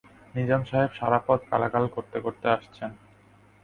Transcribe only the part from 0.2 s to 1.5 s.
নিজাম সাহেব সারা পথ